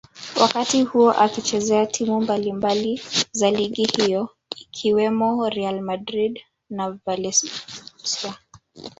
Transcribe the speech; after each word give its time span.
wakati 0.41 0.83
huo 0.83 1.11
akizichezea 1.11 1.85
timu 1.85 2.21
mbalimbali 2.21 3.01
za 3.31 3.51
ligi 3.51 3.83
hiyo 3.85 4.29
ikiwemo 4.55 5.49
Real 5.49 5.81
Madrid 5.81 6.39
na 6.69 6.91
Valencia 7.05 8.35